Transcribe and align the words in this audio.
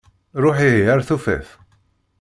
Ruḥ 0.41 0.57
ihi 0.67 0.81
ar-tufat. 0.93 1.47